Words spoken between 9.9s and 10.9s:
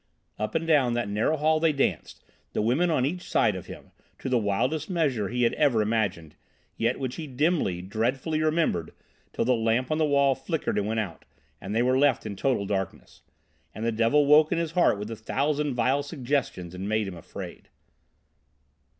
on the wall flickered and